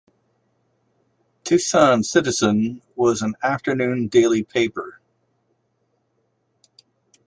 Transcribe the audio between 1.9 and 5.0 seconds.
Citizen": was an afternoon daily paper.